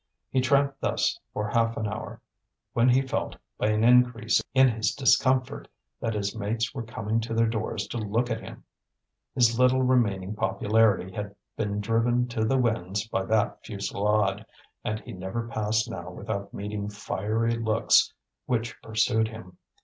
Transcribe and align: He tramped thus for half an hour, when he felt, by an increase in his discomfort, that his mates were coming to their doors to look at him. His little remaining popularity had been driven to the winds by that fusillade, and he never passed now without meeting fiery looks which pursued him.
He 0.31 0.41
tramped 0.41 0.81
thus 0.81 1.19
for 1.31 1.47
half 1.49 1.77
an 1.77 1.85
hour, 1.87 2.21
when 2.73 2.89
he 2.89 3.03
felt, 3.03 3.35
by 3.59 3.67
an 3.67 3.83
increase 3.83 4.41
in 4.55 4.67
his 4.67 4.95
discomfort, 4.95 5.67
that 5.99 6.15
his 6.15 6.35
mates 6.35 6.73
were 6.73 6.81
coming 6.81 7.19
to 7.19 7.35
their 7.35 7.45
doors 7.45 7.85
to 7.89 7.99
look 7.99 8.31
at 8.31 8.41
him. 8.41 8.63
His 9.35 9.59
little 9.59 9.83
remaining 9.83 10.33
popularity 10.33 11.11
had 11.11 11.35
been 11.55 11.81
driven 11.81 12.27
to 12.29 12.43
the 12.43 12.57
winds 12.57 13.07
by 13.09 13.25
that 13.25 13.63
fusillade, 13.63 14.43
and 14.83 14.99
he 15.01 15.11
never 15.13 15.47
passed 15.47 15.87
now 15.87 16.09
without 16.09 16.51
meeting 16.51 16.89
fiery 16.89 17.53
looks 17.55 18.11
which 18.47 18.81
pursued 18.81 19.27
him. 19.27 19.59